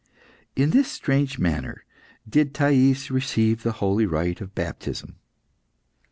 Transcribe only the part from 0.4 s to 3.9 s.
In this strange manner did Thais receive the